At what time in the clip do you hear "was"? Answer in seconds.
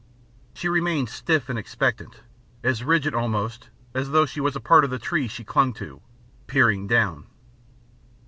4.41-4.55